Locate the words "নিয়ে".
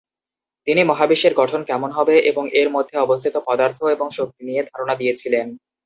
4.45-4.61